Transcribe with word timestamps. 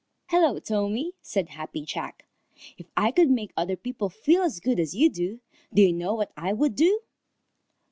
"Hello, 0.29 0.57
Tommy," 0.59 1.13
said 1.21 1.49
Happy 1.49 1.85
Jack. 1.85 2.25
"If 2.75 2.87
I 2.97 3.11
could 3.11 3.29
make 3.29 3.53
other 3.55 3.75
people 3.75 4.09
feel 4.09 4.41
as 4.41 4.59
good 4.59 4.79
as 4.79 4.95
you 4.95 5.11
do, 5.11 5.41
do 5.71 5.83
you 5.83 5.93
know 5.93 6.15
what 6.15 6.31
I 6.35 6.53
would 6.53 6.73
do?" 6.75 7.01